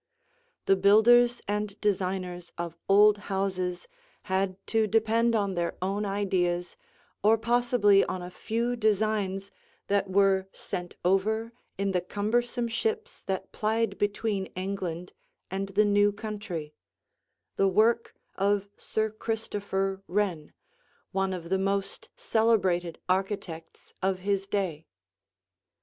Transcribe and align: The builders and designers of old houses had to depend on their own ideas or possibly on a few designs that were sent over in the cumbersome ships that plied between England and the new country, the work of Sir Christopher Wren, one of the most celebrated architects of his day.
The 0.65 0.75
builders 0.75 1.43
and 1.47 1.79
designers 1.79 2.51
of 2.57 2.75
old 2.89 3.19
houses 3.29 3.87
had 4.23 4.57
to 4.65 4.87
depend 4.87 5.35
on 5.35 5.53
their 5.53 5.77
own 5.79 6.07
ideas 6.07 6.75
or 7.21 7.37
possibly 7.37 8.03
on 8.05 8.23
a 8.23 8.31
few 8.31 8.75
designs 8.75 9.51
that 9.89 10.09
were 10.09 10.47
sent 10.53 10.95
over 11.05 11.51
in 11.77 11.91
the 11.91 12.01
cumbersome 12.01 12.67
ships 12.67 13.21
that 13.27 13.51
plied 13.51 13.99
between 13.99 14.47
England 14.55 15.13
and 15.51 15.69
the 15.69 15.85
new 15.85 16.11
country, 16.11 16.73
the 17.55 17.67
work 17.67 18.15
of 18.33 18.67
Sir 18.77 19.11
Christopher 19.11 20.01
Wren, 20.07 20.51
one 21.11 21.31
of 21.31 21.49
the 21.49 21.59
most 21.59 22.09
celebrated 22.15 22.97
architects 23.07 23.93
of 24.01 24.17
his 24.21 24.47
day. 24.47 24.87